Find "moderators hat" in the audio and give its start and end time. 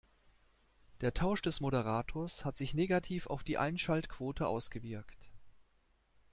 1.59-2.57